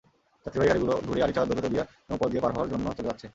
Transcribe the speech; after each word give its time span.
যাত্রীবাহী 0.45 0.69
গাড়িগুলো 0.69 0.93
ঘুরে 1.07 1.23
আরিচা-দৌলতদিয়া 1.23 1.83
নৌপথ 2.09 2.29
দিয়ে 2.29 2.43
পার 2.43 2.53
হওয়ার 2.53 2.69
জন্য 2.69 2.85
চলে 2.97 3.09
যাচ্ছে। 3.09 3.27